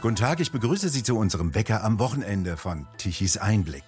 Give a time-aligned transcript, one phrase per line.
[0.00, 3.84] Guten Tag, ich begrüße Sie zu unserem Wecker am Wochenende von Tichys Einblick.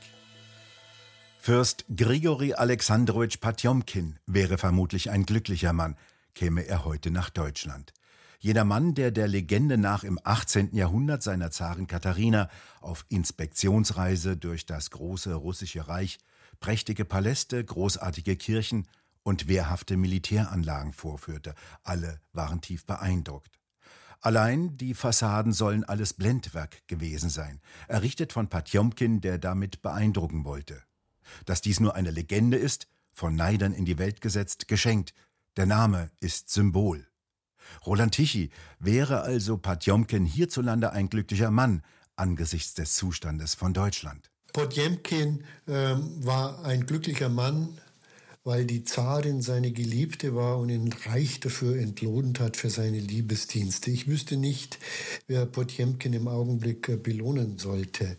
[1.40, 5.96] Fürst Grigori Alexandrowitsch Potjomkin wäre vermutlich ein glücklicher Mann,
[6.34, 7.94] käme er heute nach Deutschland.
[8.40, 10.74] Jeder Mann, der der Legende nach im 18.
[10.74, 12.50] Jahrhundert seiner Zarin Katharina
[12.82, 16.18] auf Inspektionsreise durch das große russische Reich
[16.60, 18.86] prächtige Paläste, großartige Kirchen
[19.22, 21.54] und wehrhafte Militäranlagen vorführte,
[21.84, 23.61] alle waren tief beeindruckt.
[24.22, 30.80] Allein die Fassaden sollen alles Blendwerk gewesen sein, errichtet von Patjomkin, der damit beeindrucken wollte.
[31.44, 35.12] Dass dies nur eine Legende ist, von Neidern in die Welt gesetzt, geschenkt.
[35.56, 37.08] Der Name ist Symbol.
[37.84, 41.82] Roland Tichy wäre also Patjomkin hierzulande ein glücklicher Mann
[42.14, 44.30] angesichts des Zustandes von Deutschland.
[44.52, 47.80] Potjemkin äh, war ein glücklicher Mann,
[48.44, 53.90] weil die Zarin seine Geliebte war und ihn reich dafür entlohnt hat für seine Liebesdienste.
[53.90, 54.78] Ich wüsste nicht,
[55.28, 58.16] wer Potjemkin im Augenblick äh, belohnen sollte.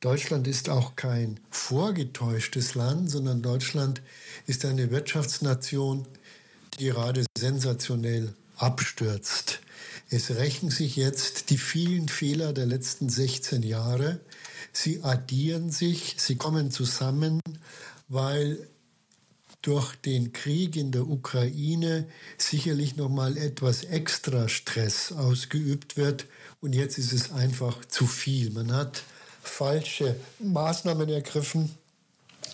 [0.00, 4.02] Deutschland ist auch kein vorgetäuschtes Land, sondern Deutschland
[4.46, 6.06] ist eine Wirtschaftsnation,
[6.78, 9.60] die gerade sensationell abstürzt.
[10.08, 14.20] Es rächen sich jetzt die vielen Fehler der letzten 16 Jahre.
[14.72, 17.40] Sie addieren sich, sie kommen zusammen,
[18.08, 18.66] weil
[19.62, 22.06] durch den Krieg in der Ukraine
[22.38, 26.26] sicherlich noch mal etwas extra Stress ausgeübt wird
[26.60, 28.50] und jetzt ist es einfach zu viel.
[28.50, 29.02] Man hat
[29.42, 31.74] falsche Maßnahmen ergriffen,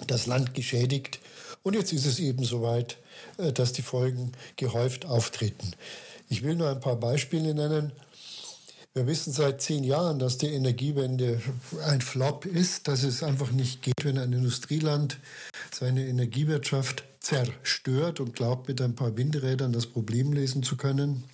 [0.06, 1.20] das Land geschädigt
[1.62, 2.96] und jetzt ist es eben soweit,
[3.38, 5.72] äh, dass die Folgen gehäuft auftreten.
[6.28, 7.92] Ich will nur ein paar Beispiele nennen.
[8.96, 11.38] Wir wissen seit zehn Jahren, dass die Energiewende
[11.84, 15.18] ein Flop ist, dass es einfach nicht geht, wenn ein Industrieland
[15.70, 21.24] seine Energiewirtschaft zerstört und glaubt, mit ein paar Windrädern das Problem lösen zu können.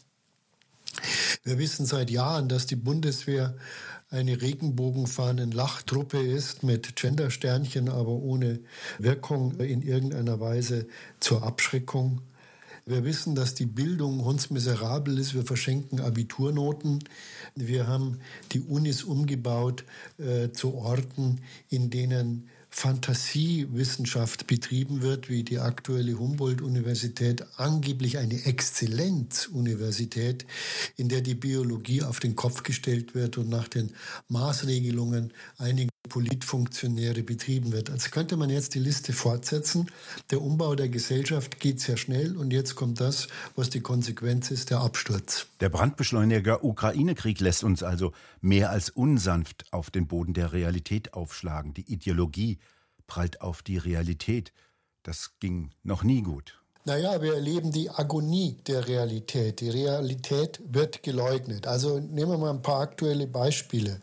[1.45, 3.55] Wir wissen seit Jahren, dass die Bundeswehr
[4.11, 8.59] eine regenbogenfahnen Lachtruppe ist mit Gendersternchen, aber ohne
[8.99, 10.89] Wirkung in irgendeiner Weise
[11.21, 12.23] zur Abschreckung.
[12.85, 15.35] Wir wissen, dass die Bildung hundsmiserabel ist.
[15.35, 16.99] Wir verschenken Abiturnoten.
[17.55, 18.19] Wir haben
[18.51, 19.85] die Unis umgebaut
[20.19, 30.47] äh, zu Orten, in denen Fantasiewissenschaft betrieben wird, wie die aktuelle Humboldt-Universität, angeblich eine Exzellenzuniversität,
[30.97, 33.93] in der die Biologie auf den Kopf gestellt wird und nach den
[34.29, 37.89] Maßregelungen einiger Politfunktionäre betrieben wird.
[37.89, 39.91] Als könnte man jetzt die Liste fortsetzen.
[40.31, 44.71] Der Umbau der Gesellschaft geht sehr schnell und jetzt kommt das, was die Konsequenz ist,
[44.71, 45.47] der Absturz.
[45.61, 51.73] Der Brandbeschleuniger Ukraine-Krieg lässt uns also mehr als unsanft auf den Boden der Realität aufschlagen.
[51.73, 52.59] Die Ideologie
[53.13, 54.55] prallt auf die Realität.
[55.03, 56.63] Das ging noch nie gut.
[56.87, 59.61] Naja, wir erleben die Agonie der Realität.
[59.61, 61.67] Die Realität wird geleugnet.
[61.67, 64.01] Also nehmen wir mal ein paar aktuelle Beispiele.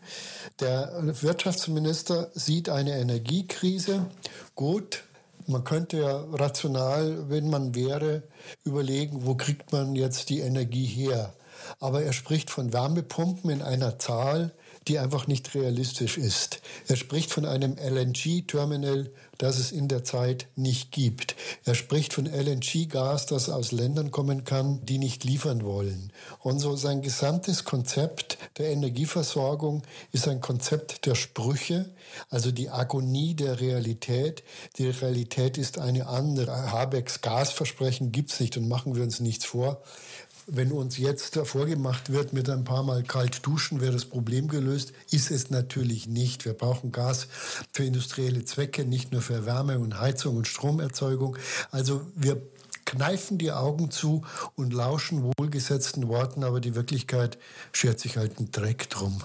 [0.60, 4.06] Der Wirtschaftsminister sieht eine Energiekrise.
[4.54, 5.02] Gut,
[5.48, 8.22] man könnte ja rational, wenn man wäre,
[8.62, 11.34] überlegen, wo kriegt man jetzt die Energie her.
[11.80, 14.52] Aber er spricht von Wärmepumpen in einer Zahl,
[14.90, 16.62] die einfach nicht realistisch ist.
[16.88, 21.36] Er spricht von einem LNG-Terminal, das es in der Zeit nicht gibt.
[21.64, 26.12] Er spricht von LNG-Gas, das aus Ländern kommen kann, die nicht liefern wollen.
[26.40, 31.88] Und so sein gesamtes Konzept der Energieversorgung ist ein Konzept der Sprüche,
[32.28, 34.42] also die Agonie der Realität.
[34.76, 36.72] Die Realität ist eine andere.
[36.72, 39.80] Habecks Gasversprechen gibt es nicht und machen wir uns nichts vor
[40.46, 44.92] wenn uns jetzt vorgemacht wird, mit ein paar Mal kalt duschen wäre das Problem gelöst,
[45.10, 46.44] ist es natürlich nicht.
[46.44, 47.28] Wir brauchen Gas
[47.72, 51.36] für industrielle Zwecke, nicht nur für Wärme und Heizung und Stromerzeugung.
[51.70, 52.42] Also wir
[52.84, 54.24] kneifen die Augen zu
[54.56, 57.38] und lauschen wohlgesetzten Worten, aber die Wirklichkeit
[57.72, 59.22] schert sich halt einen Dreck drum.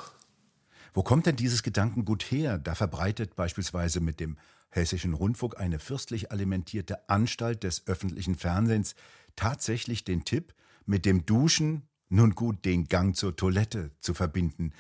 [0.93, 2.57] Wo kommt denn dieses Gedankengut her?
[2.57, 4.37] Da verbreitet beispielsweise mit dem
[4.69, 8.95] Hessischen Rundfunk eine fürstlich alimentierte Anstalt des öffentlichen Fernsehens
[9.35, 10.53] tatsächlich den Tipp,
[10.85, 14.73] mit dem Duschen nun gut den Gang zur Toilette zu verbinden.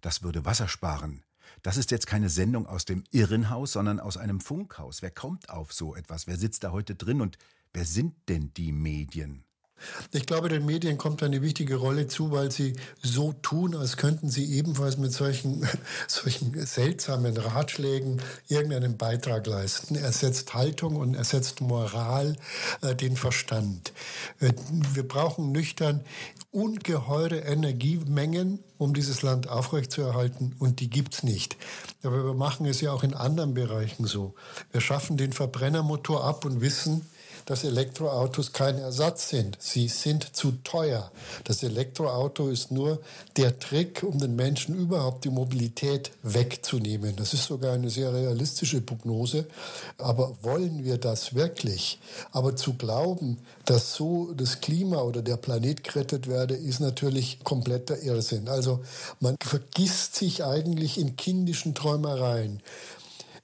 [0.00, 1.24] Das würde Wasser sparen.
[1.62, 5.02] Das ist jetzt keine Sendung aus dem Irrenhaus, sondern aus einem Funkhaus.
[5.02, 6.26] Wer kommt auf so etwas?
[6.26, 7.38] Wer sitzt da heute drin und
[7.72, 9.44] wer sind denn die Medien?
[10.12, 14.28] Ich glaube, den Medien kommt eine wichtige Rolle zu, weil sie so tun, als könnten
[14.28, 15.66] sie ebenfalls mit solchen,
[16.06, 19.94] solchen seltsamen Ratschlägen irgendeinen Beitrag leisten.
[19.94, 22.36] Er setzt Haltung und er setzt Moral,
[22.82, 23.92] äh, den Verstand.
[24.40, 24.52] Äh,
[24.94, 26.02] wir brauchen nüchtern
[26.52, 31.56] ungeheure Energiemengen, um dieses Land aufrechtzuerhalten und die gibt's nicht.
[32.02, 34.34] Aber wir machen es ja auch in anderen Bereichen so.
[34.72, 37.06] Wir schaffen den Verbrennermotor ab und wissen,
[37.50, 39.56] dass Elektroautos kein Ersatz sind.
[39.58, 41.10] Sie sind zu teuer.
[41.42, 43.00] Das Elektroauto ist nur
[43.36, 47.16] der Trick, um den Menschen überhaupt die Mobilität wegzunehmen.
[47.16, 49.48] Das ist sogar eine sehr realistische Prognose.
[49.98, 51.98] Aber wollen wir das wirklich?
[52.30, 58.00] Aber zu glauben, dass so das Klima oder der Planet gerettet werde, ist natürlich kompletter
[58.00, 58.48] Irrsinn.
[58.48, 58.78] Also
[59.18, 62.62] man vergisst sich eigentlich in kindischen Träumereien.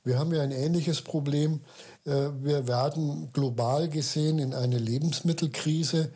[0.04, 1.58] Wir haben ja ein ähnliches Problem.
[2.06, 6.10] Äh, wir werden global gesehen in eine Lebensmittelkrise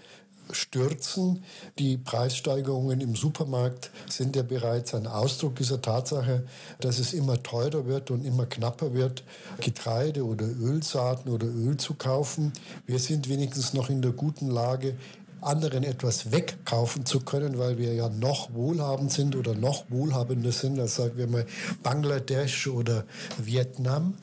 [0.52, 1.44] stürzen.
[1.78, 6.44] Die Preissteigerungen im Supermarkt sind ja bereits ein Ausdruck dieser Tatsache,
[6.80, 9.22] dass es immer teurer wird und immer knapper wird,
[9.60, 12.52] Getreide oder Ölsaaten oder Öl zu kaufen.
[12.86, 14.96] Wir sind wenigstens noch in der guten Lage,
[15.42, 20.78] anderen etwas wegkaufen zu können, weil wir ja noch wohlhabend sind oder noch wohlhabender sind
[20.78, 21.46] als, sagen wir mal,
[21.82, 23.04] Bangladesch oder
[23.38, 24.14] Vietnam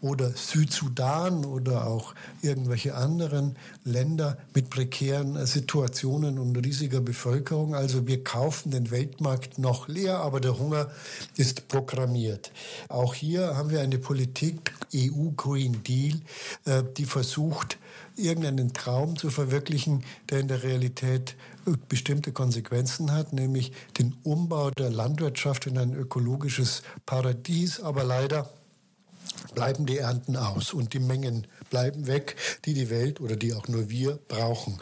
[0.00, 7.74] oder Südsudan oder auch irgendwelche anderen Länder mit prekären Situationen und riesiger Bevölkerung.
[7.74, 10.90] Also wir kaufen den Weltmarkt noch leer, aber der Hunger
[11.36, 12.52] ist programmiert.
[12.88, 16.20] Auch hier haben wir eine Politik, EU Green Deal,
[16.64, 17.78] äh, die versucht,
[18.16, 21.36] irgendeinen Traum zu verwirklichen, der in der Realität
[21.88, 27.80] bestimmte Konsequenzen hat, nämlich den Umbau der Landwirtschaft in ein ökologisches Paradies.
[27.80, 28.50] Aber leider
[29.54, 33.68] bleiben die Ernten aus und die Mengen bleiben weg, die die Welt oder die auch
[33.68, 34.78] nur wir brauchen.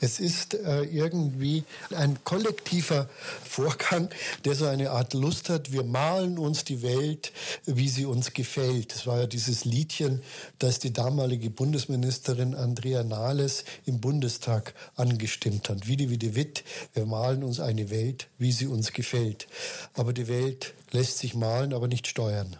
[0.00, 1.64] Es ist äh, irgendwie
[1.94, 3.08] ein kollektiver
[3.44, 4.10] Vorgang,
[4.44, 5.72] der so eine Art Lust hat.
[5.72, 7.32] Wir malen uns die Welt,
[7.66, 8.94] wie sie uns gefällt.
[8.94, 10.22] Das war ja dieses Liedchen,
[10.58, 15.88] das die damalige Bundesministerin Andrea Nahles im Bundestag angestimmt hat.
[15.88, 16.64] Wie die Witt,
[16.94, 19.48] wir malen uns eine Welt, wie sie uns gefällt.
[19.94, 22.56] Aber die Welt lässt sich malen, aber nicht steuern.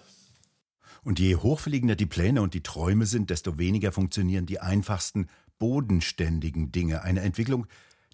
[1.05, 5.29] Und je hochfliegender die Pläne und die Träume sind, desto weniger funktionieren die einfachsten,
[5.59, 7.03] bodenständigen Dinge.
[7.03, 7.67] Eine Entwicklung,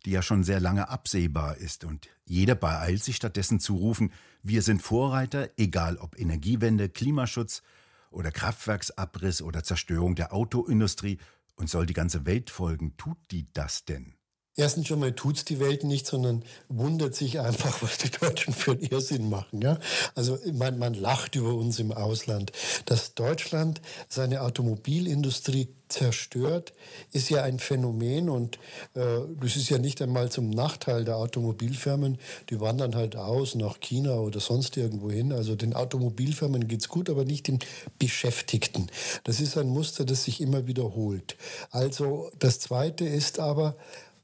[0.04, 1.84] die ja schon sehr lange absehbar ist.
[1.84, 7.62] Und jeder beeilt sich stattdessen zu rufen, wir sind Vorreiter, egal ob Energiewende, Klimaschutz
[8.10, 11.19] oder Kraftwerksabriss oder Zerstörung der Autoindustrie.
[11.56, 14.14] Und soll die ganze Welt folgen, tut die das denn?
[14.56, 18.73] Erstens schon mal tut's die Welt nicht, sondern wundert sich einfach, was die Deutschen für
[18.73, 19.61] einen Irrsinn machen.
[19.61, 19.79] Ja?
[20.15, 22.53] Also man, man lacht über uns im Ausland.
[22.87, 26.73] Dass Deutschland seine Automobilindustrie zerstört,
[27.12, 28.56] ist ja ein Phänomen und
[28.95, 32.19] äh, das ist ja nicht einmal zum Nachteil der Automobilfirmen.
[32.51, 35.33] Die wandern halt aus nach China oder sonst irgendwo hin.
[35.33, 37.59] Also den Automobilfirmen geht's gut, aber nicht den
[37.99, 38.89] Beschäftigten.
[39.25, 41.37] Das ist ein Muster, das sich immer wiederholt.
[41.71, 43.77] Also das Zweite ist aber,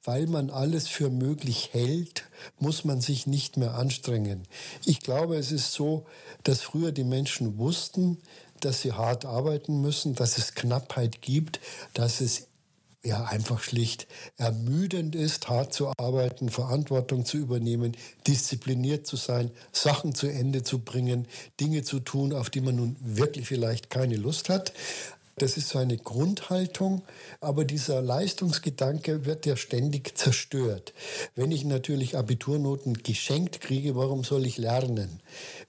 [0.05, 2.25] weil man alles für möglich hält,
[2.59, 4.43] muss man sich nicht mehr anstrengen.
[4.85, 6.07] Ich glaube, es ist so,
[6.43, 8.19] dass früher die Menschen wussten,
[8.61, 11.61] dass sie hart arbeiten müssen, dass es Knappheit gibt,
[11.95, 12.47] dass es
[13.03, 14.07] ja einfach schlicht
[14.37, 17.97] ermüdend ist, hart zu arbeiten, Verantwortung zu übernehmen,
[18.27, 21.27] diszipliniert zu sein, Sachen zu Ende zu bringen,
[21.61, 24.73] Dinge zu tun, auf die man nun wirklich vielleicht keine Lust hat.
[25.41, 27.01] Das ist so eine Grundhaltung,
[27.41, 30.93] aber dieser Leistungsgedanke wird ja ständig zerstört.
[31.35, 35.21] Wenn ich natürlich Abiturnoten geschenkt kriege, warum soll ich lernen?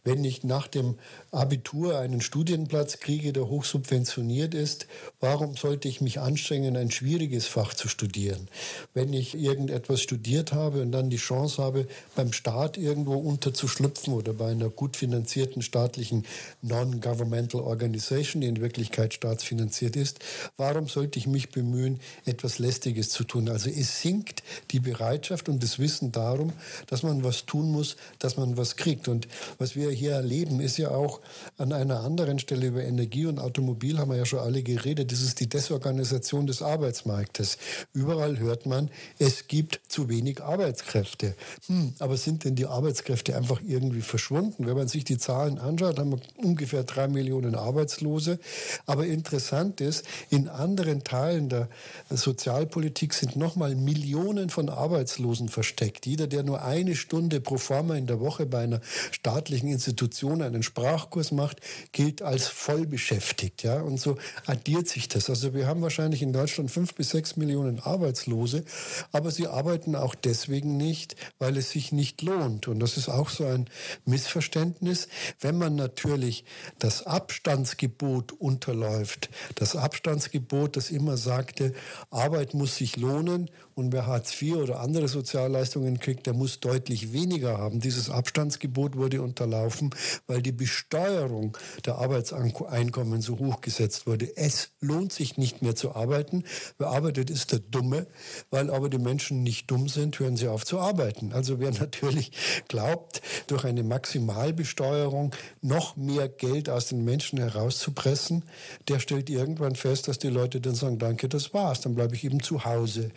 [0.04, 0.96] Wenn ich nach dem
[1.32, 4.88] Abitur einen Studienplatz kriege, der hochsubventioniert ist,
[5.22, 8.50] warum sollte ich mich anstrengen, ein schwieriges Fach zu studieren?
[8.94, 14.34] Wenn ich irgendetwas studiert habe und dann die Chance habe, beim Staat irgendwo unterzuschlüpfen oder
[14.34, 16.26] bei einer gut finanzierten staatlichen
[16.62, 20.20] Non-Governmental Organization, die in Wirklichkeit staatsfinanziert ist,
[20.58, 23.50] warum sollte ich mich bemühen, etwas Lästiges zu tun?
[23.50, 26.54] Also es sinkt die Bereitschaft und das Wissen darum,
[26.88, 29.08] dass man was tun muss, dass man was kriegt.
[29.08, 29.28] Und
[29.58, 31.20] was wir hier erleben, ist ja auch,
[31.58, 35.12] an einer anderen Stelle über Energie und Automobil haben wir ja schon alle geredet.
[35.12, 37.58] Das ist die Desorganisation des Arbeitsmarktes.
[37.94, 38.90] Überall hört man,
[39.20, 41.36] es gibt zu wenig Arbeitskräfte.
[41.68, 44.66] Hm, aber sind denn die Arbeitskräfte einfach irgendwie verschwunden?
[44.66, 48.40] Wenn man sich die Zahlen anschaut, haben wir ungefähr drei Millionen Arbeitslose.
[48.86, 49.41] Aber interessant
[49.82, 51.70] ist, in anderen Teilen der
[52.10, 56.06] Sozialpolitik sind nochmal Millionen von Arbeitslosen versteckt.
[56.06, 58.82] Jeder, der nur eine Stunde pro forma in der Woche bei einer
[59.12, 63.64] staatlichen Institution einen Sprachkurs macht, gilt als vollbeschäftigt.
[63.64, 63.82] Ja?
[63.82, 65.30] Und so addiert sich das.
[65.30, 68.64] Also wir haben wahrscheinlich in Deutschland fünf bis sechs Millionen Arbeitslose,
[69.12, 72.68] aber sie arbeiten auch deswegen nicht, weil es sich nicht lohnt.
[72.68, 73.70] Und das ist auch so ein
[74.06, 75.08] Missverständnis.
[75.40, 76.46] Wenn man natürlich
[76.80, 81.74] das Abstandsgebot unterläuft, das Abstandsgebot, das immer sagte,
[82.10, 87.14] Arbeit muss sich lohnen und wer Hartz IV oder andere Sozialleistungen kriegt, der muss deutlich
[87.14, 87.80] weniger haben.
[87.80, 89.90] Dieses Abstandsgebot wurde unterlaufen,
[90.28, 94.36] weil die Besteuerung der Arbeitseinkommen so hoch gesetzt wurde.
[94.36, 96.44] Es lohnt sich nicht mehr zu arbeiten.
[96.78, 98.08] Wer arbeitet, ist der Dumme.
[98.50, 101.34] Weil aber die Menschen nicht dumm sind, hören sie auf zu arbeiten.
[101.34, 102.32] Also wer natürlich
[102.68, 108.44] glaubt, durch eine Maximalbesteuerung noch mehr Geld aus den Menschen herauszupressen,
[108.88, 112.24] der stellt irgendwann fest, dass die Leute dann sagen, danke, das war's, dann bleibe ich
[112.24, 113.12] eben zu Hause.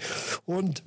[0.44, 0.82] Und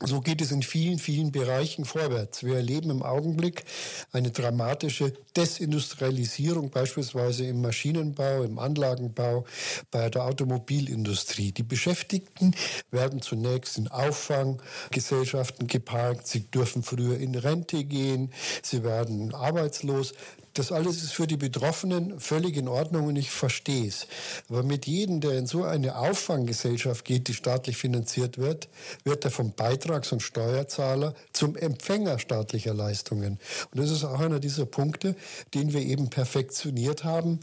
[0.00, 2.44] so geht es in vielen, vielen Bereichen vorwärts.
[2.44, 3.64] Wir erleben im Augenblick
[4.12, 9.44] eine dramatische Desindustrialisierung, beispielsweise im Maschinenbau, im Anlagenbau,
[9.90, 11.50] bei der Automobilindustrie.
[11.50, 12.54] Die Beschäftigten
[12.92, 16.28] werden zunächst in Auffanggesellschaften geparkt.
[16.28, 18.32] Sie dürfen früher in Rente gehen.
[18.62, 20.12] Sie werden arbeitslos.
[20.54, 24.06] Das alles ist für die Betroffenen völlig in Ordnung und ich verstehe es.
[24.48, 28.68] Aber mit jedem, der in so eine Auffanggesellschaft geht, die staatlich finanziert wird,
[29.04, 33.38] wird er vom Beitrags- und Steuerzahler zum Empfänger staatlicher Leistungen.
[33.72, 35.14] Und das ist auch einer dieser Punkte,
[35.54, 37.40] den wir eben perfektioniert haben.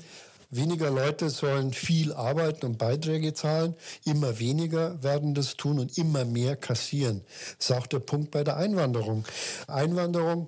[0.56, 3.76] Weniger Leute sollen viel arbeiten und Beiträge zahlen.
[4.06, 7.22] Immer weniger werden das tun und immer mehr kassieren.
[7.58, 9.26] Das ist auch der Punkt bei der Einwanderung.
[9.68, 10.48] Einwanderung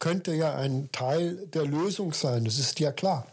[0.00, 2.44] könnte ja ein Teil der Lösung sein.
[2.44, 3.24] Das ist ja klar.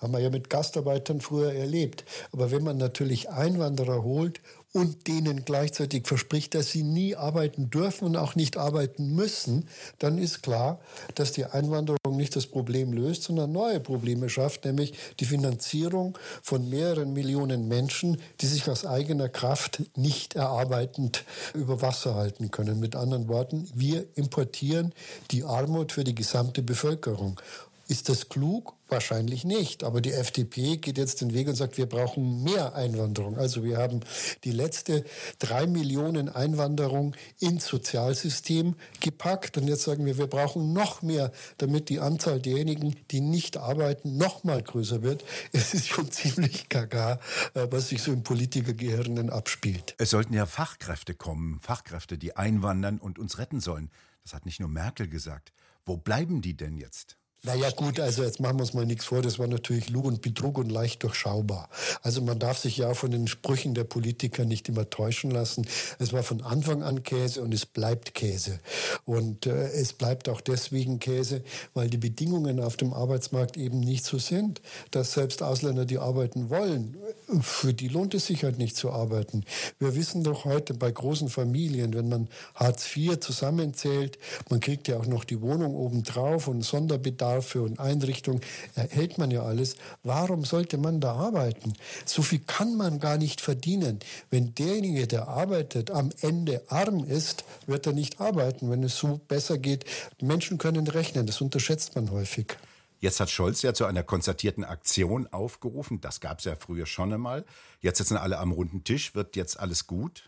[0.00, 2.04] Haben wir ja mit Gastarbeitern früher erlebt.
[2.32, 4.40] Aber wenn man natürlich Einwanderer holt
[4.78, 9.68] und denen gleichzeitig verspricht, dass sie nie arbeiten dürfen und auch nicht arbeiten müssen,
[9.98, 10.80] dann ist klar,
[11.16, 16.70] dass die Einwanderung nicht das Problem löst, sondern neue Probleme schafft, nämlich die Finanzierung von
[16.70, 22.78] mehreren Millionen Menschen, die sich aus eigener Kraft nicht erarbeitend über Wasser halten können.
[22.78, 24.94] Mit anderen Worten, wir importieren
[25.32, 27.40] die Armut für die gesamte Bevölkerung.
[27.88, 28.74] Ist das klug?
[28.90, 29.82] Wahrscheinlich nicht.
[29.82, 33.38] Aber die FDP geht jetzt den Weg und sagt, wir brauchen mehr Einwanderung.
[33.38, 34.00] Also wir haben
[34.44, 35.06] die letzte
[35.38, 39.56] drei Millionen Einwanderung ins Sozialsystem gepackt.
[39.56, 44.18] Und jetzt sagen wir, wir brauchen noch mehr, damit die Anzahl derjenigen, die nicht arbeiten,
[44.18, 45.24] noch mal größer wird.
[45.52, 47.20] Es ist schon ziemlich gaga,
[47.54, 49.94] äh, was sich so im Politikergehirnen abspielt.
[49.96, 51.58] Es sollten ja Fachkräfte kommen.
[51.60, 53.90] Fachkräfte, die einwandern und uns retten sollen.
[54.24, 55.52] Das hat nicht nur Merkel gesagt.
[55.86, 57.16] Wo bleiben die denn jetzt?
[57.44, 60.22] Naja gut, also jetzt machen wir uns mal nichts vor, das war natürlich Lug und
[60.22, 61.68] Betrug und leicht durchschaubar.
[62.02, 65.64] Also man darf sich ja von den Sprüchen der Politiker nicht immer täuschen lassen.
[66.00, 68.58] Es war von Anfang an Käse und es bleibt Käse.
[69.04, 74.04] Und äh, es bleibt auch deswegen Käse, weil die Bedingungen auf dem Arbeitsmarkt eben nicht
[74.04, 76.96] so sind, dass selbst Ausländer, die arbeiten wollen,
[77.40, 79.44] für die lohnt es sich halt nicht zu arbeiten.
[79.78, 84.18] Wir wissen doch heute bei großen Familien, wenn man Hartz IV zusammenzählt,
[84.50, 88.40] man kriegt ja auch noch die Wohnung obendrauf und Sonderbedarf Bedarfe und Einrichtungen
[88.74, 89.76] erhält man ja alles.
[90.02, 91.74] Warum sollte man da arbeiten?
[92.04, 93.98] So viel kann man gar nicht verdienen.
[94.30, 99.20] Wenn derjenige, der arbeitet, am Ende arm ist, wird er nicht arbeiten, wenn es so
[99.28, 99.84] besser geht.
[100.20, 102.56] Menschen können rechnen, das unterschätzt man häufig.
[103.00, 106.00] Jetzt hat Scholz ja zu einer konzertierten Aktion aufgerufen.
[106.00, 107.44] Das gab es ja früher schon einmal.
[107.80, 109.14] Jetzt sitzen alle am runden Tisch.
[109.14, 110.24] Wird jetzt alles gut?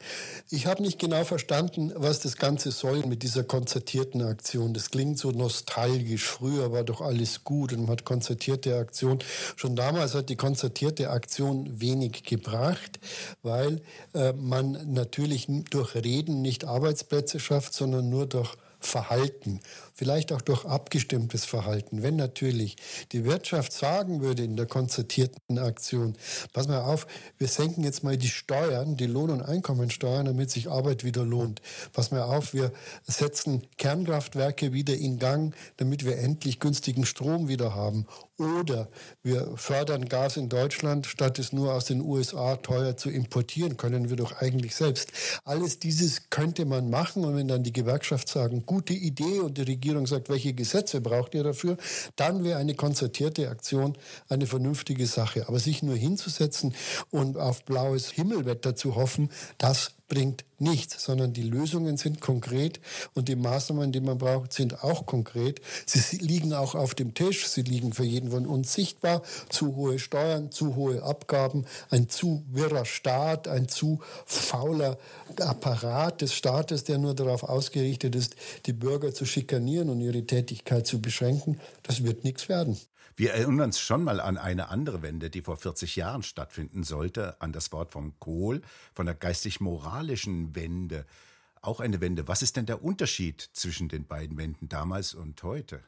[0.50, 4.72] Ich habe nicht genau verstanden, was das Ganze soll mit dieser konzertierten Aktion.
[4.72, 6.28] Das klingt so nostalgisch.
[6.28, 9.18] Früher war doch alles gut und man hat konzertierte Aktion.
[9.56, 13.00] Schon damals hat die konzertierte Aktion wenig gebracht,
[13.42, 13.82] weil
[14.14, 19.60] äh, man natürlich durch Reden nicht Arbeitsplätze schafft, sondern nur durch Verhalten,
[19.94, 22.02] vielleicht auch durch abgestimmtes Verhalten.
[22.02, 22.76] Wenn natürlich
[23.12, 26.16] die Wirtschaft sagen würde in der konzertierten Aktion,
[26.52, 27.06] pass mal auf,
[27.38, 31.60] wir senken jetzt mal die Steuern, die Lohn- und Einkommensteuern, damit sich Arbeit wieder lohnt.
[31.92, 32.72] Pass mal auf, wir
[33.06, 38.06] setzen Kernkraftwerke wieder in Gang, damit wir endlich günstigen Strom wieder haben.
[38.40, 38.88] Oder
[39.22, 44.08] wir fördern Gas in Deutschland, statt es nur aus den USA teuer zu importieren, können
[44.08, 45.12] wir doch eigentlich selbst.
[45.44, 49.62] Alles dieses könnte man machen und wenn dann die Gewerkschaft sagen, gute Idee und die
[49.62, 51.76] Regierung sagt, welche Gesetze braucht ihr dafür,
[52.16, 53.98] dann wäre eine konzertierte Aktion
[54.30, 55.46] eine vernünftige Sache.
[55.46, 56.74] Aber sich nur hinzusetzen
[57.10, 59.28] und auf blaues Himmelwetter zu hoffen,
[59.58, 62.80] das bringt nichts, sondern die Lösungen sind konkret
[63.14, 65.62] und die Maßnahmen, die man braucht, sind auch konkret.
[65.86, 69.22] Sie liegen auch auf dem Tisch, sie liegen für jeden von uns sichtbar.
[69.48, 74.98] Zu hohe Steuern, zu hohe Abgaben, ein zu wirrer Staat, ein zu fauler
[75.38, 78.34] Apparat des Staates, der nur darauf ausgerichtet ist,
[78.66, 81.60] die Bürger zu schikanieren und ihre Tätigkeit zu beschränken.
[81.84, 82.76] Das wird nichts werden.
[83.20, 87.38] Wir erinnern uns schon mal an eine andere Wende, die vor 40 Jahren stattfinden sollte,
[87.42, 88.62] an das Wort vom Kohl,
[88.94, 91.04] von der geistig-moralischen Wende.
[91.60, 92.28] Auch eine Wende.
[92.28, 95.80] Was ist denn der Unterschied zwischen den beiden Wenden damals und heute?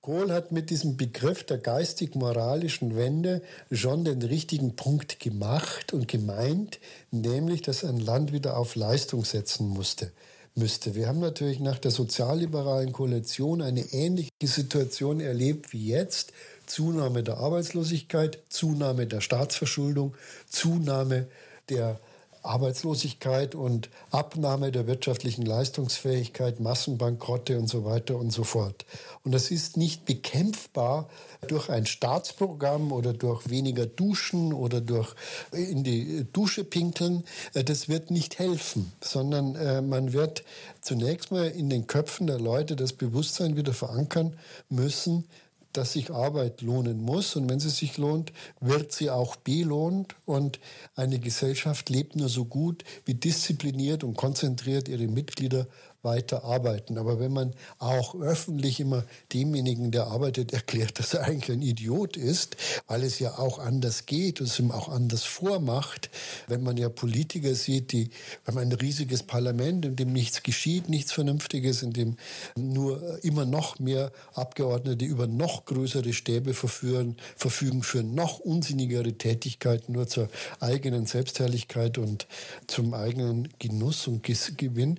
[0.00, 6.80] Kohl hat mit diesem Begriff der geistig-moralischen Wende schon den richtigen Punkt gemacht und gemeint,
[7.12, 10.10] nämlich, dass ein Land wieder auf Leistung setzen musste
[10.54, 10.94] müsste.
[10.94, 16.32] Wir haben natürlich nach der sozialliberalen Koalition eine ähnliche Situation erlebt wie jetzt.
[16.66, 20.14] Zunahme der Arbeitslosigkeit, Zunahme der Staatsverschuldung,
[20.48, 21.26] Zunahme
[21.68, 21.98] der
[22.42, 28.84] Arbeitslosigkeit und Abnahme der wirtschaftlichen Leistungsfähigkeit, Massenbankrotte und so weiter und so fort.
[29.24, 31.08] Und das ist nicht bekämpfbar
[31.46, 35.14] durch ein Staatsprogramm oder durch weniger Duschen oder durch
[35.52, 37.24] in die Dusche pinkeln.
[37.54, 40.42] Das wird nicht helfen, sondern äh, man wird
[40.80, 44.36] zunächst mal in den Köpfen der Leute das Bewusstsein wieder verankern
[44.68, 45.24] müssen,
[45.76, 47.36] dass sich Arbeit lohnen muss.
[47.36, 50.14] Und wenn sie sich lohnt, wird sie auch belohnt.
[50.24, 50.60] Und
[50.94, 55.66] eine Gesellschaft lebt nur so gut, wie diszipliniert und konzentriert ihre Mitglieder
[56.02, 56.98] weiter arbeiten.
[56.98, 62.16] Aber wenn man auch öffentlich immer demjenigen, der arbeitet, erklärt, dass er eigentlich ein Idiot
[62.16, 62.56] ist,
[62.86, 66.10] weil es ja auch anders geht und es ihm auch anders vormacht,
[66.48, 68.10] wenn man ja Politiker sieht, die,
[68.46, 72.16] man ein riesiges Parlament, in dem nichts geschieht, nichts Vernünftiges, in dem
[72.56, 79.92] nur immer noch mehr Abgeordnete über noch größere Stäbe verführen, verfügen für noch unsinnigere Tätigkeiten,
[79.92, 80.28] nur zur
[80.60, 82.26] eigenen Selbstherrlichkeit und
[82.66, 84.98] zum eigenen Genuss und Gewinn,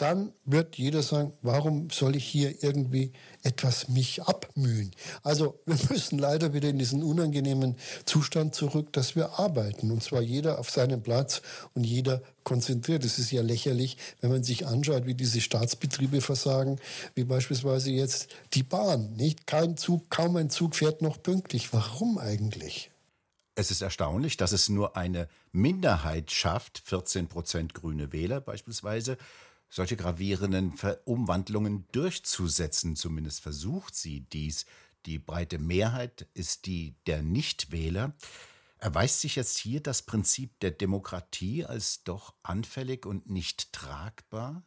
[0.00, 4.92] dann wird jeder sagen, warum soll ich hier irgendwie etwas mich abmühen?
[5.22, 7.76] Also wir müssen leider wieder in diesen unangenehmen
[8.06, 9.90] Zustand zurück, dass wir arbeiten.
[9.90, 11.42] Und zwar jeder auf seinem Platz
[11.74, 13.04] und jeder konzentriert.
[13.04, 16.78] Es ist ja lächerlich, wenn man sich anschaut, wie diese Staatsbetriebe versagen,
[17.14, 19.12] wie beispielsweise jetzt die Bahn.
[19.12, 19.46] Nicht?
[19.46, 21.74] Kein Zug, kaum ein Zug fährt noch pünktlich.
[21.74, 22.90] Warum eigentlich?
[23.54, 29.18] Es ist erstaunlich, dass es nur eine Minderheit schafft, 14 Prozent grüne Wähler beispielsweise,
[29.70, 30.74] solche gravierenden
[31.04, 32.96] Umwandlungen durchzusetzen.
[32.96, 34.66] Zumindest versucht sie dies.
[35.06, 38.12] Die breite Mehrheit ist die der Nichtwähler.
[38.78, 44.62] Erweist sich jetzt hier das Prinzip der Demokratie als doch anfällig und nicht tragbar?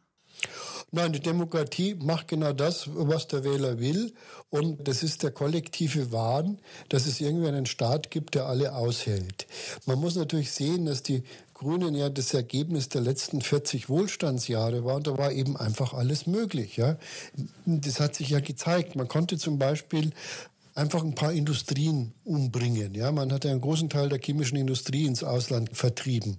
[0.90, 4.12] Nein, die Demokratie macht genau das, was der Wähler will.
[4.50, 9.48] Und das ist der kollektive Wahn, dass es irgendwie einen Staat gibt, der alle aushält.
[9.86, 14.96] Man muss natürlich sehen, dass die Grünen ja das Ergebnis der letzten 40 Wohlstandsjahre war.
[14.96, 16.76] Und da war eben einfach alles möglich.
[16.76, 16.96] Ja.
[17.66, 18.94] Das hat sich ja gezeigt.
[18.94, 20.12] Man konnte zum Beispiel
[20.76, 22.94] einfach ein paar Industrien umbringen.
[22.94, 23.10] Ja.
[23.10, 26.38] Man hat ja einen großen Teil der chemischen Industrie ins Ausland vertrieben.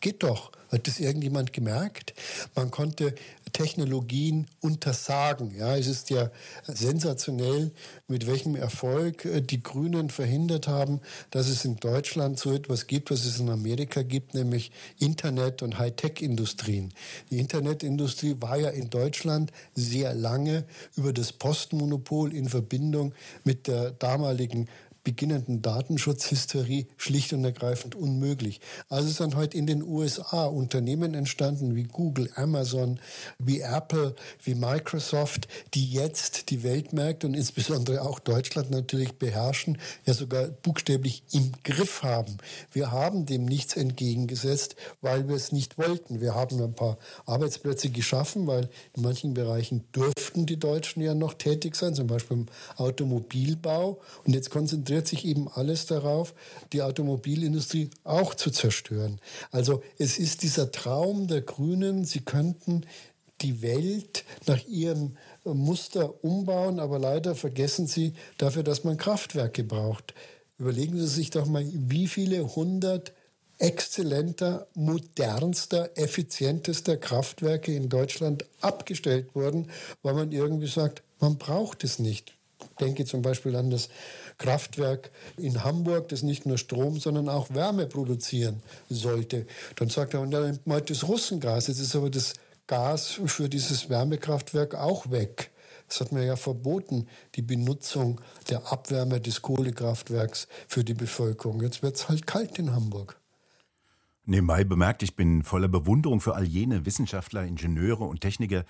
[0.00, 0.50] Geht doch.
[0.74, 2.14] Hat das irgendjemand gemerkt?
[2.56, 3.14] Man konnte
[3.52, 5.54] Technologien untersagen.
[5.56, 6.32] Ja, es ist ja
[6.64, 7.70] sensationell,
[8.08, 13.12] mit welchem Erfolg äh, die Grünen verhindert haben, dass es in Deutschland so etwas gibt,
[13.12, 16.92] was es in Amerika gibt, nämlich Internet- und Hightech-Industrien.
[17.30, 20.64] Die Internetindustrie war ja in Deutschland sehr lange
[20.96, 24.68] über das Postmonopol in Verbindung mit der damaligen
[25.04, 28.60] beginnenden Datenschutzhysterie schlicht und ergreifend unmöglich.
[28.88, 32.98] Also sind heute in den USA Unternehmen entstanden wie Google, Amazon,
[33.38, 40.14] wie Apple, wie Microsoft, die jetzt die Weltmärkte und insbesondere auch Deutschland natürlich beherrschen, ja
[40.14, 42.38] sogar buchstäblich im Griff haben.
[42.72, 46.22] Wir haben dem nichts entgegengesetzt, weil wir es nicht wollten.
[46.22, 51.34] Wir haben ein paar Arbeitsplätze geschaffen, weil in manchen Bereichen durften die Deutschen ja noch
[51.34, 54.00] tätig sein, zum Beispiel im Automobilbau.
[54.24, 56.34] Und jetzt konzentrieren konzentriert sich eben alles darauf,
[56.72, 59.18] die Automobilindustrie auch zu zerstören.
[59.50, 62.82] Also es ist dieser Traum der Grünen, sie könnten
[63.40, 70.14] die Welt nach ihrem Muster umbauen, aber leider vergessen sie dafür, dass man Kraftwerke braucht.
[70.58, 73.12] Überlegen Sie sich doch mal, wie viele hundert
[73.58, 79.66] exzellenter, modernster, effizientester Kraftwerke in Deutschland abgestellt wurden,
[80.02, 82.34] weil man irgendwie sagt, man braucht es nicht.
[82.80, 83.88] Denke zum Beispiel an das
[84.38, 89.46] Kraftwerk in Hamburg, das nicht nur Strom, sondern auch Wärme produzieren sollte.
[89.76, 91.68] Dann sagt er, und dann man halt das Russengas.
[91.68, 92.34] Jetzt ist aber das
[92.66, 95.50] Gas für dieses Wärmekraftwerk auch weg.
[95.88, 101.60] Das hat man ja verboten, die Benutzung der Abwärme des Kohlekraftwerks für die Bevölkerung.
[101.62, 103.20] Jetzt wird es halt kalt in Hamburg.
[104.26, 108.64] Nebenbei bemerkt, ich bin voller Bewunderung für all jene Wissenschaftler, Ingenieure und Techniker,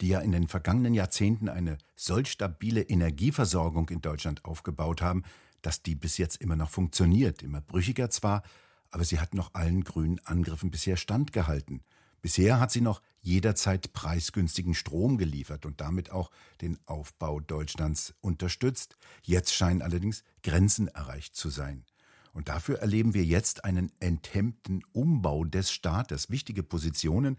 [0.00, 5.24] die ja in den vergangenen Jahrzehnten eine solch stabile Energieversorgung in Deutschland aufgebaut haben,
[5.62, 8.42] dass die bis jetzt immer noch funktioniert, immer brüchiger zwar,
[8.90, 11.82] aber sie hat noch allen grünen Angriffen bisher standgehalten.
[12.20, 16.30] Bisher hat sie noch jederzeit preisgünstigen Strom geliefert und damit auch
[16.60, 18.96] den Aufbau Deutschlands unterstützt.
[19.22, 21.84] Jetzt scheinen allerdings Grenzen erreicht zu sein.
[22.32, 26.30] Und dafür erleben wir jetzt einen enthemmten Umbau des Staates.
[26.30, 27.36] Wichtige Positionen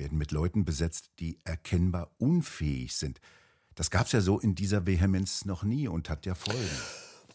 [0.00, 3.20] werden mit Leuten besetzt, die erkennbar unfähig sind.
[3.76, 6.58] Das gab es ja so in dieser Vehemenz noch nie und hat ja Folgen.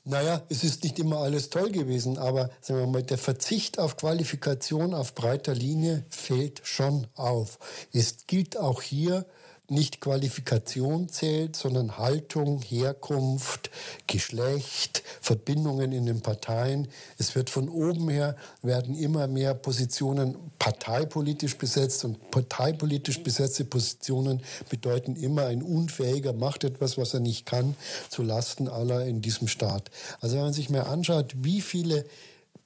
[0.03, 3.97] Naja, es ist nicht immer alles toll gewesen, aber sagen wir mal, der Verzicht auf
[3.97, 7.57] Qualifikation auf breiter Linie fällt schon auf.
[7.91, 9.25] Es gilt auch hier,
[9.69, 13.71] nicht Qualifikation zählt, sondern Haltung, Herkunft,
[14.07, 16.87] Geschlecht, Verbindungen in den Parteien.
[17.17, 24.41] Es wird von oben her, werden immer mehr Positionen parteipolitisch besetzt und parteipolitisch besetzte Positionen
[24.69, 27.75] bedeuten immer, ein Unfähiger macht etwas, was er nicht kann,
[28.09, 29.89] zu Lasten aller in diesem Staat.
[30.21, 32.05] Also wenn man sich mal anschaut, wie viele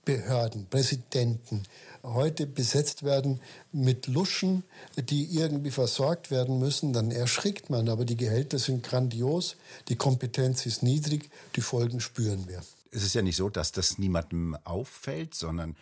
[0.05, 1.63] Behörden, Präsidenten,
[2.03, 3.39] heute besetzt werden
[3.71, 4.63] mit Luschen,
[4.97, 7.89] die irgendwie versorgt werden müssen, dann erschrickt man.
[7.89, 9.55] Aber die Gehälter sind grandios,
[9.87, 12.61] die Kompetenz ist niedrig, die Folgen spüren wir.
[12.91, 15.75] Es ist ja nicht so, dass das niemandem auffällt, sondern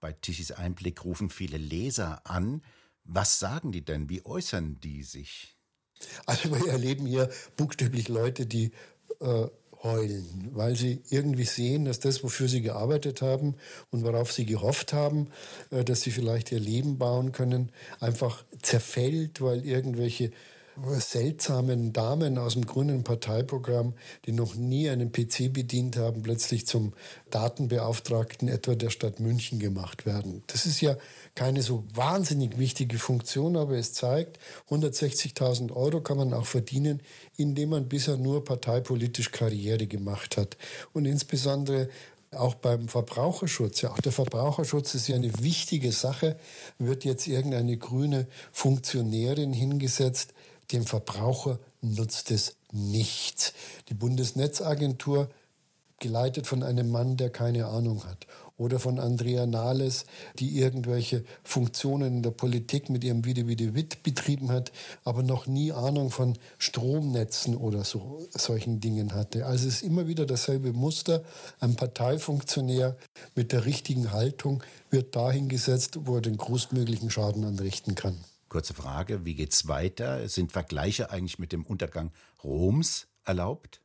[0.00, 2.62] bei Tischis Einblick rufen viele Leser an.
[3.04, 4.08] Was sagen die denn?
[4.08, 5.56] Wie äußern die sich?
[6.26, 8.72] Also wir erleben hier buchstäblich Leute, die
[9.20, 9.46] äh,
[9.82, 13.54] heulen, weil sie irgendwie sehen, dass das, wofür sie gearbeitet haben
[13.90, 15.28] und worauf sie gehofft haben,
[15.70, 20.32] äh, dass sie vielleicht ihr Leben bauen können, einfach zerfällt, weil irgendwelche
[20.98, 26.92] seltsamen Damen aus dem grünen Parteiprogramm, die noch nie einen PC bedient haben, plötzlich zum
[27.30, 30.42] Datenbeauftragten etwa der Stadt München gemacht werden.
[30.46, 30.96] Das ist ja
[31.34, 34.38] keine so wahnsinnig wichtige Funktion, aber es zeigt,
[34.70, 37.00] 160.000 Euro kann man auch verdienen,
[37.36, 40.56] indem man bisher nur parteipolitisch Karriere gemacht hat.
[40.92, 41.88] Und insbesondere
[42.32, 43.80] auch beim Verbraucherschutz.
[43.80, 46.36] Ja, auch der Verbraucherschutz ist ja eine wichtige Sache.
[46.78, 50.32] Wird jetzt irgendeine grüne Funktionärin hingesetzt,
[50.72, 53.52] dem Verbraucher nutzt es nichts.
[53.88, 55.28] Die Bundesnetzagentur,
[56.00, 58.26] geleitet von einem Mann, der keine Ahnung hat.
[58.56, 60.04] Oder von Andrea Nahles,
[60.38, 64.72] die irgendwelche Funktionen in der Politik mit ihrem Witte-Witte-Witt betrieben hat,
[65.04, 69.46] aber noch nie Ahnung von Stromnetzen oder so, solchen Dingen hatte.
[69.46, 71.22] Also es ist immer wieder dasselbe Muster.
[71.60, 72.96] Ein Parteifunktionär
[73.34, 78.16] mit der richtigen Haltung wird dahin gesetzt, wo er den größtmöglichen Schaden anrichten kann.
[78.50, 80.28] Kurze Frage, wie geht's weiter?
[80.28, 82.10] Sind Vergleiche eigentlich mit dem Untergang
[82.42, 83.79] Roms erlaubt?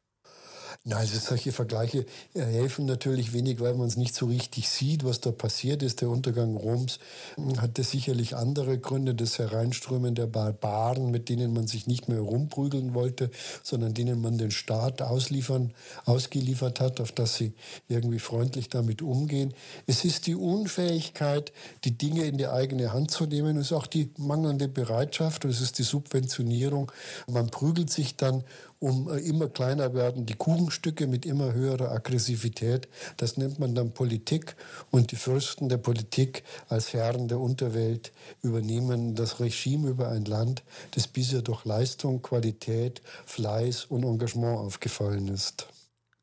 [0.83, 5.03] Na, also solche Vergleiche äh, helfen natürlich wenig, weil man es nicht so richtig sieht,
[5.05, 6.01] was da passiert ist.
[6.01, 6.99] Der Untergang Roms
[7.35, 12.19] hm, hatte sicherlich andere Gründe, das Hereinströmen der Barbaren, mit denen man sich nicht mehr
[12.19, 13.31] rumprügeln wollte,
[13.63, 15.73] sondern denen man den Staat ausliefern,
[16.05, 17.53] ausgeliefert hat, auf das sie
[17.87, 19.53] irgendwie freundlich damit umgehen.
[19.87, 21.53] Es ist die Unfähigkeit,
[21.85, 23.57] die Dinge in die eigene Hand zu nehmen.
[23.57, 26.91] Es ist auch die mangelnde Bereitschaft es ist die Subventionierung.
[27.27, 28.43] Man prügelt sich dann
[28.79, 32.87] um äh, immer kleiner werden, die Kuchenstücke mit immer höherer Aggressivität.
[33.17, 34.55] Das nennt man dann Politik
[34.91, 38.11] und die Fürsten der Politik als Herren der Unterwelt
[38.41, 45.27] übernehmen das Regime über ein Land, das bisher durch Leistung, Qualität, Fleiß und Engagement aufgefallen
[45.27, 45.67] ist.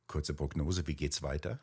[0.07, 1.59] Kurze Prognose, wie geht's weiter?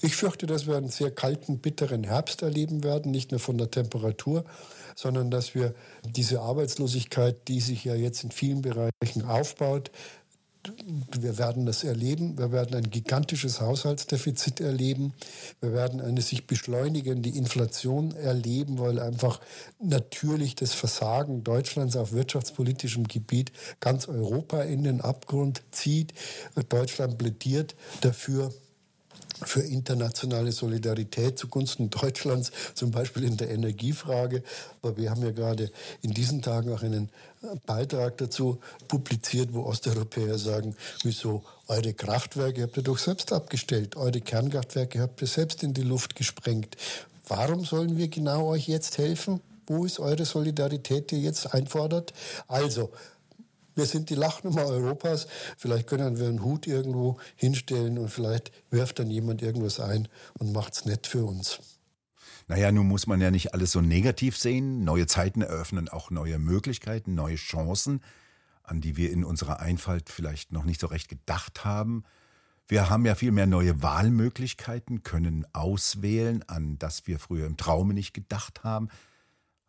[0.00, 3.70] Ich fürchte, dass wir einen sehr kalten, bitteren Herbst erleben werden, nicht nur von der
[3.70, 4.44] Temperatur,
[4.94, 5.74] sondern dass wir
[6.04, 9.90] diese Arbeitslosigkeit, die sich ja jetzt in vielen Bereichen aufbaut,
[11.18, 12.36] wir werden das erleben.
[12.38, 15.14] Wir werden ein gigantisches Haushaltsdefizit erleben.
[15.60, 19.40] Wir werden eine sich beschleunigende Inflation erleben, weil einfach
[19.78, 26.12] natürlich das Versagen Deutschlands auf wirtschaftspolitischem Gebiet ganz Europa in den Abgrund zieht.
[26.68, 28.52] Deutschland plädiert dafür,
[29.44, 34.42] für internationale Solidarität zugunsten Deutschlands, zum Beispiel in der Energiefrage.
[34.82, 35.70] Aber wir haben ja gerade
[36.02, 37.10] in diesen Tagen auch einen
[37.66, 44.20] Beitrag dazu publiziert, wo Osteuropäer sagen, wieso eure Kraftwerke habt ihr doch selbst abgestellt, eure
[44.20, 46.76] Kernkraftwerke habt ihr selbst in die Luft gesprengt.
[47.28, 49.40] Warum sollen wir genau euch jetzt helfen?
[49.66, 52.12] Wo ist eure Solidarität, die ihr jetzt einfordert?
[52.48, 52.90] Also,
[53.74, 55.26] wir sind die Lachnummer Europas.
[55.56, 60.52] Vielleicht können wir einen Hut irgendwo hinstellen und vielleicht wirft dann jemand irgendwas ein und
[60.52, 61.60] macht es nett für uns.
[62.48, 64.82] Naja, nun muss man ja nicht alles so negativ sehen.
[64.82, 68.00] Neue Zeiten eröffnen auch neue Möglichkeiten, neue Chancen,
[68.64, 72.02] an die wir in unserer Einfalt vielleicht noch nicht so recht gedacht haben.
[72.66, 77.94] Wir haben ja viel mehr neue Wahlmöglichkeiten, können auswählen, an das wir früher im Traume
[77.94, 78.88] nicht gedacht haben.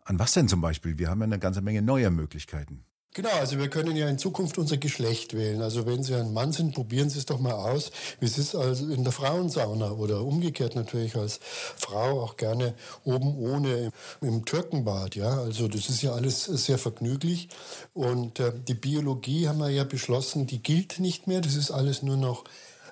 [0.03, 0.97] An was denn zum Beispiel?
[0.97, 2.83] Wir haben ja eine ganze Menge neuer Möglichkeiten.
[3.13, 5.61] Genau, also wir können ja in Zukunft unser Geschlecht wählen.
[5.61, 8.55] Also wenn Sie ein Mann sind, probieren Sie es doch mal aus, wie es ist
[8.55, 11.41] also in der Frauensauna oder umgekehrt natürlich als
[11.75, 15.17] Frau auch gerne oben ohne im Türkenbad.
[15.17, 17.49] Ja, also das ist ja alles sehr vergnüglich.
[17.93, 21.41] Und äh, die Biologie haben wir ja beschlossen, die gilt nicht mehr.
[21.41, 22.45] Das ist alles nur noch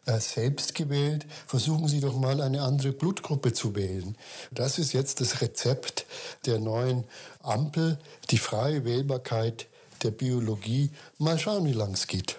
[0.06, 1.28] äh, selbst gewählt.
[1.48, 4.18] Versuchen Sie doch mal eine andere Blutgruppe zu wählen.
[4.52, 6.06] Das ist jetzt das Rezept
[6.46, 7.06] der neuen
[7.42, 7.98] Ampel,
[8.32, 9.68] die freie Wählbarkeit
[10.04, 10.92] der Biologie.
[11.18, 12.38] Mal schauen, wie lang es geht.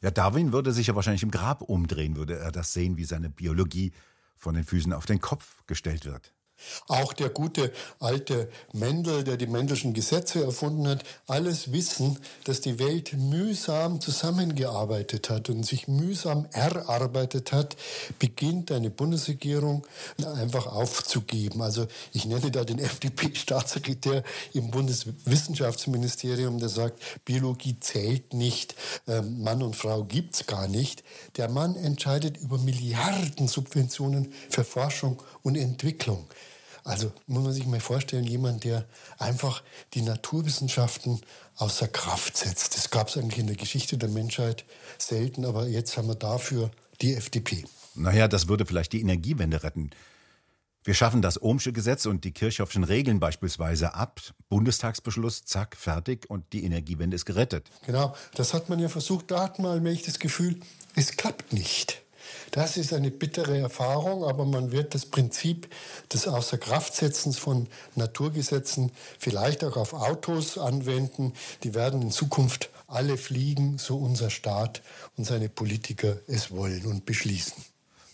[0.00, 3.30] Ja, Darwin würde sich ja wahrscheinlich im Grab umdrehen, würde er das sehen, wie seine
[3.30, 3.92] Biologie
[4.36, 6.34] von den Füßen auf den Kopf gestellt wird.
[6.88, 12.78] Auch der gute alte Mendel, der die Mendelschen Gesetze erfunden hat, alles wissen, dass die
[12.78, 17.76] Welt mühsam zusammengearbeitet hat und sich mühsam erarbeitet hat,
[18.18, 19.86] beginnt eine Bundesregierung
[20.24, 21.62] einfach aufzugeben.
[21.62, 24.22] Also ich nenne da den FDP-Staatssekretär
[24.52, 28.74] im Bundeswissenschaftsministerium, der sagt, Biologie zählt nicht,
[29.06, 31.04] ähm, Mann und Frau gibt es gar nicht.
[31.36, 36.26] Der Mann entscheidet über Milliarden Subventionen für Forschung und Entwicklung.
[36.84, 38.84] Also muss man sich mal vorstellen, jemand, der
[39.18, 39.62] einfach
[39.94, 41.20] die Naturwissenschaften
[41.56, 42.76] außer Kraft setzt.
[42.76, 44.64] Das gab es eigentlich in der Geschichte der Menschheit
[44.98, 46.70] selten, aber jetzt haben wir dafür
[47.00, 47.64] die FDP.
[47.94, 49.90] Naja, das würde vielleicht die Energiewende retten.
[50.86, 54.20] Wir schaffen das Ohmsche Gesetz und die Kirchhoffschen Regeln beispielsweise ab.
[54.50, 57.70] Bundestagsbeschluss, zack, fertig und die Energiewende ist gerettet.
[57.86, 59.30] Genau, das hat man ja versucht.
[59.30, 60.60] Da hat man allmählich das Gefühl,
[60.94, 62.03] es klappt nicht.
[62.50, 65.68] Das ist eine bittere Erfahrung, aber man wird das Prinzip
[66.12, 71.32] des Außerkraftsetzens von Naturgesetzen vielleicht auch auf Autos anwenden.
[71.62, 74.82] Die werden in Zukunft alle fliegen, so unser Staat
[75.16, 77.54] und seine Politiker es wollen und beschließen.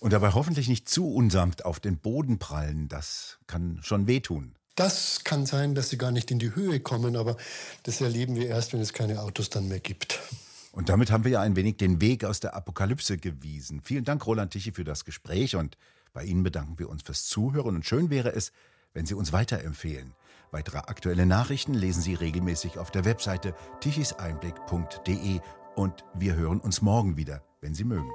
[0.00, 2.88] Und dabei hoffentlich nicht zu unsanft auf den Boden prallen.
[2.88, 4.54] Das kann schon wehtun.
[4.74, 7.36] Das kann sein, dass sie gar nicht in die Höhe kommen, aber
[7.82, 10.18] das erleben wir erst, wenn es keine Autos dann mehr gibt.
[10.72, 13.80] Und damit haben wir ja ein wenig den Weg aus der Apokalypse gewiesen.
[13.82, 15.76] Vielen Dank, Roland Tichy, für das Gespräch und
[16.12, 18.52] bei Ihnen bedanken wir uns fürs Zuhören und schön wäre es,
[18.94, 20.14] wenn Sie uns weiterempfehlen.
[20.50, 25.40] Weitere aktuelle Nachrichten lesen Sie regelmäßig auf der Webseite tichiseinblick.de
[25.76, 28.10] und wir hören uns morgen wieder, wenn Sie mögen.